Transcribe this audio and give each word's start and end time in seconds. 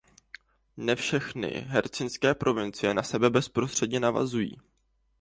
Ne 0.77 0.95
všechny 0.95 1.49
hercynské 1.67 2.35
provincie 2.35 2.93
na 2.93 3.03
sebe 3.03 3.29
bezprostředně 3.29 3.99
navazují. 3.99 4.57